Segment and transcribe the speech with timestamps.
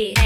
[0.00, 0.08] FM.
[0.08, 0.16] はい、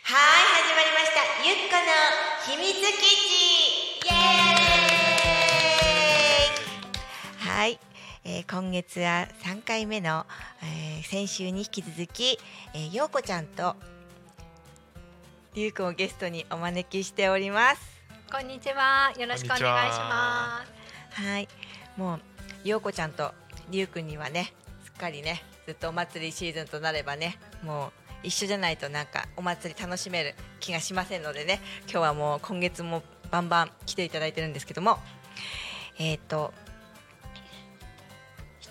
[0.00, 1.20] 始まりました。
[1.44, 1.92] ゆっこの
[2.46, 7.78] 秘密基地イエーイはい、
[8.24, 10.24] えー今月は3回目の、
[10.62, 12.38] えー先週に引き続き、
[12.72, 13.76] えー、ようこちゃんと
[15.54, 18.02] りゅうくんをゲストにお招きしております。
[18.32, 19.12] こんにちは。
[19.18, 20.64] よろしくお願いしま
[21.14, 21.20] す。
[21.22, 21.48] はい、
[21.98, 22.18] も
[22.64, 23.32] うようこちゃんと
[23.68, 27.92] りゅうくんにはね、すっかりね、ずっとお祭りシーズンとなればね、も
[28.24, 34.98] う一緒じゃないとなんかお祭り楽しめる気がしませんのでね、今日はもう今月もバンバン来ていただいてるんですけども、
[35.98, 36.54] えっ、と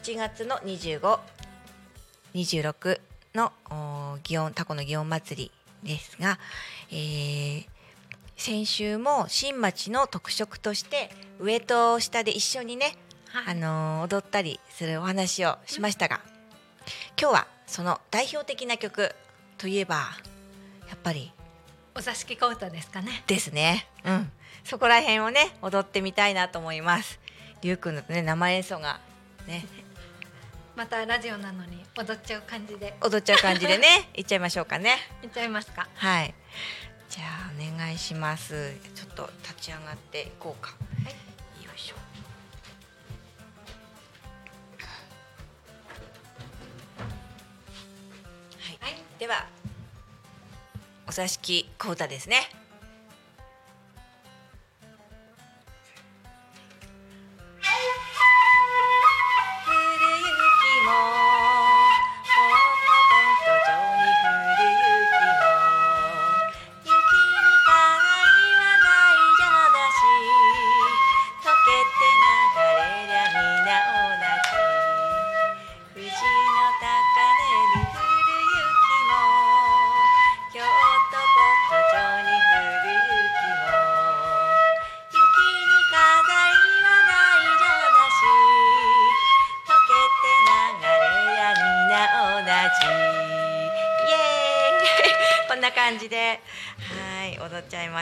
[0.03, 1.19] 7月の25、
[2.33, 2.99] 26
[3.35, 5.51] のお祇園タコの祇園祭り
[5.83, 6.39] ですが、
[6.91, 7.65] えー
[8.37, 12.95] 先週も新町の特色として上と下で一緒にね、
[13.27, 16.21] はいあのー踊ったりするお話をしましたが、
[17.19, 19.13] 今日はその代表的な曲
[19.59, 19.95] といえば
[20.89, 21.31] やっぱり
[21.95, 23.23] お座敷コートですかね。
[23.27, 24.31] ですね、うん、
[24.63, 27.19] そこら辺をね踊ってみたいなと思います。
[27.61, 28.99] りゅうくんのね生演奏が
[29.45, 29.67] ね
[30.75, 34.97] またラジオなのに踊っちゃう感じで踊っちゃう感じでね いっちゃいましょうかね。
[35.21, 35.87] いっちゃいますか。
[35.95, 36.33] はい。
[37.09, 38.73] じゃあお願いします。
[38.95, 40.71] ちょっと立ち上がっていこうか。
[41.03, 41.95] はいよいしょ。
[48.57, 48.77] はい。
[48.79, 49.03] はい。
[49.19, 49.47] では
[51.07, 52.60] お座敷コータですね。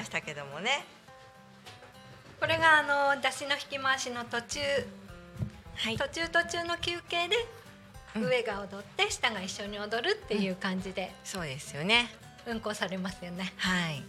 [0.10, 0.84] したけどもね。
[2.40, 4.60] これがあの出汁の引き回しの途中、
[5.76, 5.98] はい。
[5.98, 7.36] 途中途中の休憩で
[8.16, 8.24] うん。
[8.26, 11.14] 上が踊って下が一緒に踊るっていう感じで。
[11.24, 12.10] そうですよね。
[12.48, 13.54] 運行されますよね。
[13.58, 14.04] はい。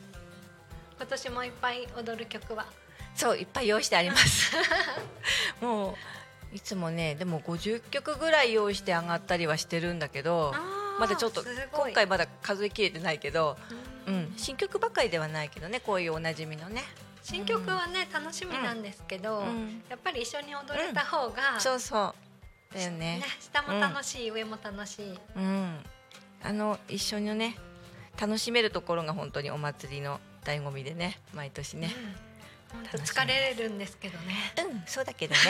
[0.97, 2.65] 今年もいっぱい踊る曲は？
[3.15, 4.57] そういっぱい用意してあります。
[5.61, 5.91] も
[6.53, 10.53] ういつもねでも50曲ぐらい用意して上がったりはしてるんだけど
[10.99, 13.75] まだちょっと今回まだ数えきれてないけど、う
[14.07, 14.15] うん。
[14.15, 16.85] ん、新曲ばかりではないけどねこういうおなじみのね。
[17.23, 19.83] 新曲はね楽しみなんですけど、うん。
[19.89, 22.15] やっぱり一緒に踊れた方が、そうそ
[22.73, 22.75] う。
[22.75, 23.19] だよね。
[23.19, 25.19] ね下も楽しい、上も楽しい。
[25.37, 25.79] うん。
[26.43, 27.57] あの一緒にね
[28.19, 31.91] 楽しめるところが本当にお祭りの醍醐味でね毎年ね。
[32.73, 34.35] 本当疲れるんですけどね。
[34.71, 35.41] うんそうだけどね。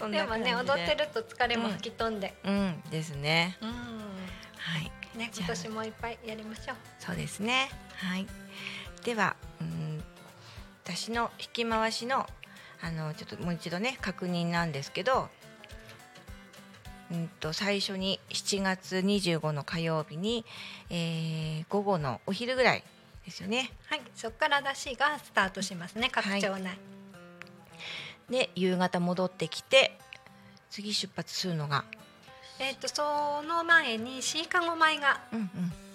[0.10, 0.24] で。
[0.24, 3.56] もね踊ってると疲れも吹き飛んで、うんですね。
[3.60, 6.76] うん、はいね今年もいっぱいやりましょう。
[6.98, 7.70] そうですね。
[7.96, 8.26] はい。
[9.04, 10.02] では、うん、
[10.84, 12.26] 私の引き回しの
[12.82, 15.28] あのちょっともう一度ね確認なんですけど、
[17.10, 20.44] うんと最初に7月25の火曜日に、
[20.90, 22.84] えー午後のお昼ぐらい
[23.24, 23.70] ですよね。
[23.86, 26.78] はい、そこから出しがスタートしますね各はい町内。
[28.30, 29.98] で夕方戻ってきて
[30.70, 31.84] 次出発するのが、
[32.60, 35.48] えっ、とその前にシーカゴ舞がうんうん、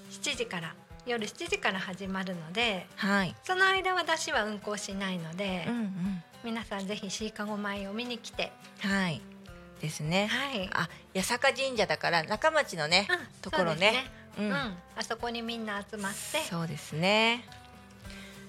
[0.09, 0.74] 7時から
[1.06, 3.36] 夜7時から始まるので、はい。
[3.44, 9.22] その間は出しは運行しないので、うんうん、皆さんぜひシーカゴ舞を見に来て、はい。
[9.80, 10.25] ですね。
[10.25, 10.68] はい。
[10.74, 13.78] あ、八坂神社だから中町のね、うんところね。
[13.78, 17.46] そうですねうん、あそこにみんな集まって、そうですね。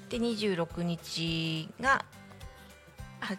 [0.09, 2.16] で26日があ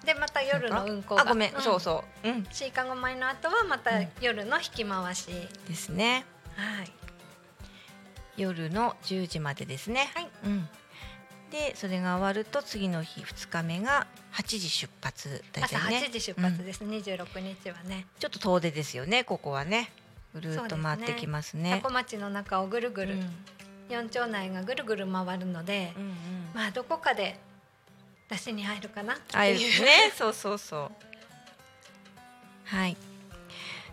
[0.04, 1.22] でまた夜の運行が。
[1.22, 2.30] あごめん、うそうそう。
[2.30, 2.48] うん。
[2.51, 4.07] シーカゴ舞の後はまたうん。
[4.22, 5.28] 夜の引き回し、
[5.68, 6.25] ですね。
[6.56, 6.92] はい
[8.38, 10.12] 夜の10時までですね。
[10.13, 10.30] はい。
[10.45, 10.69] うん。
[11.51, 16.04] でそれが終わると次の日2日目が8時出発だ朝よね。
[16.06, 18.06] 8時出発です、26日はね。
[18.19, 19.92] ちょっと遠出ですよねここはね。
[20.34, 21.80] ぐるっと回ってきますね。
[21.81, 23.30] タコ町の中をぐるぐる、うん。
[23.89, 26.13] 四町内がぐるぐる回るので、うんうん。
[26.54, 27.39] まあどこかで
[28.29, 29.83] 出しに入るかなっていう。
[29.83, 30.91] ね、 そうそうそう。
[32.65, 32.97] はい。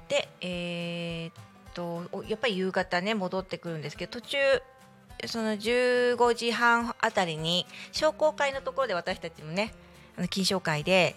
[0.08, 1.44] で、えーっ
[1.74, 4.38] とおやっぱり夕方ね戻ってくるんですけど途中
[5.26, 9.72] その15時半あたりに商工会のところで私たちもね
[10.16, 11.16] あの金賞会で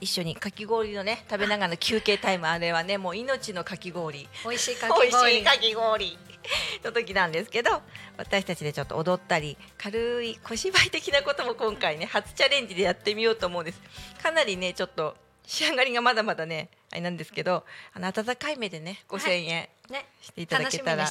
[0.00, 2.46] 一緒にかき氷のね食べながらの休憩タイム。
[2.46, 4.28] あれはねもう命のかき氷。
[4.44, 5.08] 美味しいかき氷。
[5.10, 6.18] 美味しいかき氷
[6.84, 7.82] の時なんですけど
[8.16, 13.80] 私たちでちょっと踊ったり軽い小芝居的なことも今回ね初チャレンジでやってみようと思うんです。
[14.22, 20.06] かなりねちょっと仕上がりがまだまだねあれなんですけどあの温かい目でね5000円ね。
[20.22, 21.04] していただけたら、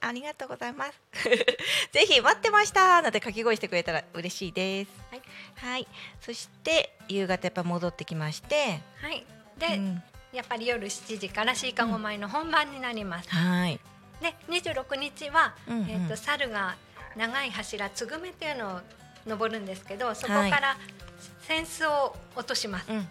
[0.00, 0.92] ありがとうございます。
[1.90, 4.90] ぜひ待ってましたなんて掛け声してくれたら嬉しいです。
[5.10, 5.22] はい、
[5.56, 5.88] はい、
[6.20, 8.80] そして夕方やっぱ戻ってきまして。
[9.00, 9.26] はい。
[9.58, 10.02] で、うん。
[10.32, 13.78] やっぱり夜7時からシーカゴ米の本番になります、はい
[14.22, 15.90] で26日は、うんうん。
[15.90, 16.76] えー、と猿が
[17.16, 18.80] 長い柱つぐめっていうのを
[19.26, 20.76] 登るんですけどそこから
[21.48, 23.08] 扇子を落とします、うん。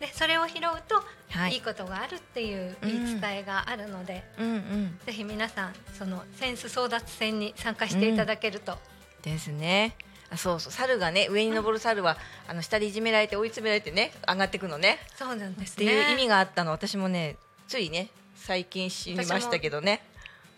[0.00, 1.54] でそれを拾うと、はい。
[1.54, 4.98] い、いことがあるっていううん言い伝えがあるので、うんうん。
[5.06, 8.78] ぜひ皆さんその扇子争奪戦に参加していただけると、
[9.22, 9.96] ですね。
[10.30, 10.72] あそうそう。
[10.72, 12.16] 猿がね上に登る猿は、
[12.48, 14.98] あの下でいじめられて追い詰められてね上がってくのね。
[15.16, 16.70] そうなんですってねいう意味があったの。
[16.72, 17.36] 私もね
[17.68, 20.02] ついね最近知りましたけどね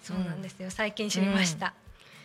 [0.04, 0.70] そうなんですよ。
[0.70, 1.74] 最近知りました、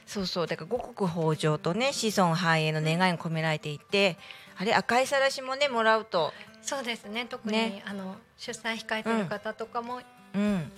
[0.05, 0.47] そうそう。
[0.47, 4.17] だから五穀豊穣とね子孫繁栄の願いが込められていて
[4.57, 6.33] あれ赤いさらしもねもらうと。
[6.61, 7.25] そうですね。
[7.29, 7.83] 特にね。
[7.85, 10.01] あの出産控えてる方とかも、
[10.35, 10.71] うん。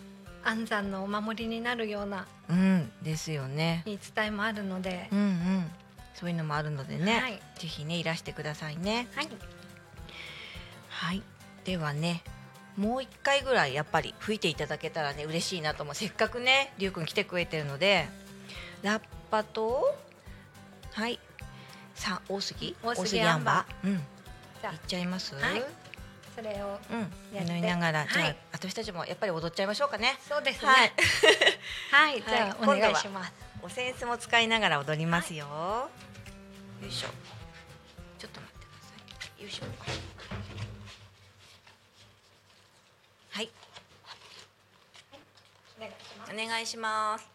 [0.44, 2.92] 安産のお守りになるようなうん。
[3.02, 3.82] ですよね。
[3.86, 5.72] 言い伝えもあるので、うんうん。
[6.14, 7.42] そういうのもあるのでね、はい。
[7.60, 9.08] ぜひねいらしてくださいね。
[9.16, 9.30] はい。
[10.90, 11.24] はい。
[11.64, 12.24] ではね
[12.78, 15.96] もう一回ぐらいやっぱり吹いていただけたらね嬉しいなと思う。
[15.96, 18.08] せっかくねりゅうくん来てくれてるので。
[18.82, 19.96] ラッパと
[20.94, 21.20] はい。
[21.94, 22.76] さ大杉。
[22.84, 23.96] 大杉アンバアンバーうん。
[23.96, 24.00] い
[24.62, 25.64] じゃっちゃいます、はい。
[26.36, 27.00] それをうん。
[27.36, 27.52] やって。
[27.52, 28.38] 祈りながら、じゃあはい。
[28.52, 30.18] 私たちもやっぱり踊っちゃいましょうかね。
[30.28, 30.72] そうですね。
[30.72, 30.92] はい。
[31.92, 32.80] はい、じゃあはい。
[32.80, 33.34] お願いします。
[33.62, 35.46] お扇子も使いながら踊りますよ、
[36.82, 37.10] よいしょ。
[38.18, 38.94] ちょっと待ってくださ
[39.38, 39.44] い。
[39.44, 39.66] よいしょ
[43.30, 43.50] はい
[46.32, 47.31] お願いします。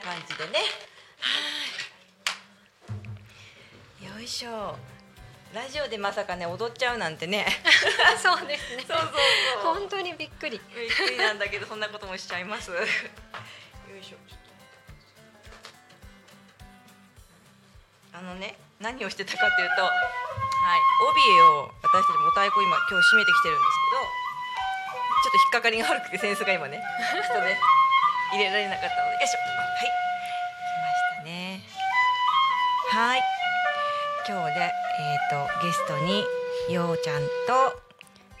[0.00, 0.60] 感じでね
[1.20, 1.28] は
[4.02, 4.99] いよいしょ。
[5.54, 7.44] ラジオでまさかね踊っちゃうなんてね。
[8.22, 8.84] そうですね。
[8.86, 9.10] そうそう
[9.62, 9.74] そう。
[9.74, 10.60] 本当にびっくり。
[10.74, 12.70] びっくりなんだけどそんなこともしちゃいます。
[12.70, 12.78] よ
[14.00, 14.16] いしょ。
[18.12, 19.92] あのね何をしてたかっていうとはい。
[21.10, 24.02] 帯を私たちもお太鼓今今日締めてきてるんですけど
[25.22, 27.58] ちょっと引っかかりが悪くてセンスが今ねちょっとね
[28.32, 29.14] 入れられなかったので。
[29.14, 29.38] よいしょ。
[29.38, 29.80] はい。
[29.80, 29.90] 来
[30.78, 31.62] ましたね。
[32.92, 33.22] はい
[34.30, 34.78] 今日でえっ、
[35.28, 36.22] とゲストに
[36.72, 37.26] ようちゃんと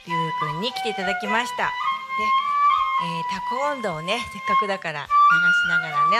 [0.06, 1.64] りゅうくんに来ていただきました。
[1.64, 1.70] で、
[3.02, 5.10] えー、タコ温度をねせっかくだから流し
[5.68, 6.16] ながらね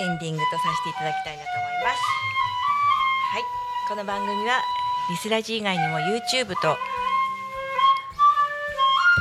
[0.00, 1.98] エンディングとさせていただきたいなと思います。
[3.34, 3.44] はい。
[3.86, 4.62] この番組は
[5.10, 6.56] リスラジ以外にも YouTube とポ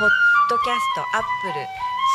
[0.05, 0.09] ッ
[0.49, 1.53] ドキャスト、アップル、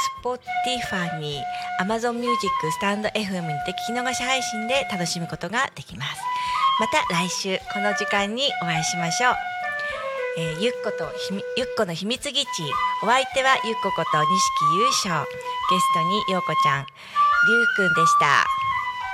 [0.04, 1.42] Spotify、
[1.80, 6.20] Amazon Music、 stand.fm にて聞き逃し配信で楽しむことができます。
[6.78, 9.34] また来週この時間にお会いしましょう。
[10.38, 12.48] えーゆっことひみゆっこの秘密基地。
[13.02, 14.26] お相手はゆっここと錦
[14.78, 15.26] 生裕照。
[15.70, 16.84] ゲストにようこちゃん。
[16.84, 18.26] りゅうくんでした。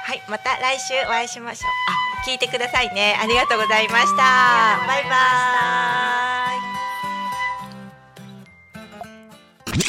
[0.05, 1.71] はいまた来週お会いしましょう。
[1.91, 1.93] あ
[2.29, 3.17] 聞いてくださいね。
[3.23, 4.25] ありがとうございました。
[4.25, 5.11] ありがとうございまし
[5.55, 5.63] た。